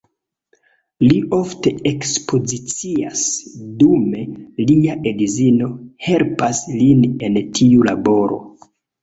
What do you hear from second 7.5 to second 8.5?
tiu laboro.